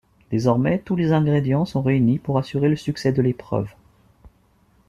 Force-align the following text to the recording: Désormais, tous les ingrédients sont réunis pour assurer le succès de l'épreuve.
Désormais, 0.31 0.79
tous 0.79 0.95
les 0.95 1.11
ingrédients 1.11 1.63
sont 1.63 1.83
réunis 1.83 2.17
pour 2.17 2.39
assurer 2.39 2.69
le 2.69 2.75
succès 2.75 3.11
de 3.13 3.21
l'épreuve. 3.21 3.71